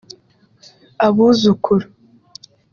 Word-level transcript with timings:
Abuzukuru 1.07 1.87